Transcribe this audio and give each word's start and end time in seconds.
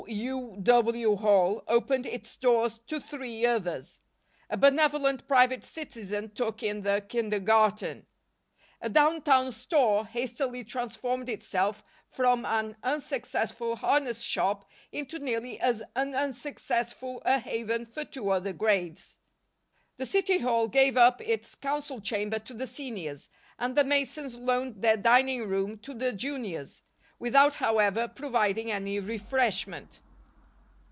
U. 0.07 0.55
W. 0.59 1.15
Hall 1.17 1.63
opened 1.67 2.07
its 2.07 2.35
doors 2.35 2.79
to 2.87 2.99
three 2.99 3.45
others. 3.45 3.99
A 4.49 4.57
benevolent 4.57 5.27
private 5.27 5.63
citizen 5.63 6.31
took 6.31 6.63
in 6.63 6.81
the 6.81 7.05
kindergarten. 7.07 8.07
A 8.81 8.89
downtown 8.89 9.51
store 9.51 10.07
hastily 10.07 10.63
transformed 10.63 11.29
itself 11.29 11.83
from 12.09 12.47
an 12.47 12.77
unsuccessful 12.81 13.75
harness 13.75 14.21
shop 14.23 14.67
into 14.91 15.19
nearly 15.19 15.59
as 15.59 15.83
unsuccessful 15.95 17.21
a 17.23 17.37
haven 17.37 17.85
for 17.85 18.03
two 18.03 18.31
other 18.31 18.53
grades. 18.53 19.19
The 19.97 20.07
City 20.07 20.39
Hall 20.39 20.67
gave 20.67 20.97
up 20.97 21.21
its 21.21 21.53
Council 21.53 22.01
Chamber 22.01 22.39
to 22.39 22.55
the 22.55 22.67
Seniors, 22.67 23.29
and 23.59 23.75
the 23.75 23.83
Masons 23.85 24.35
loaned 24.35 24.81
their 24.81 24.97
dining 24.97 25.47
room 25.47 25.77
to 25.79 25.93
the 25.93 26.11
Juniors, 26.11 26.81
without, 27.19 27.53
however, 27.53 28.07
providing 28.07 28.71
any 28.71 28.97
refreshment. 28.99 30.01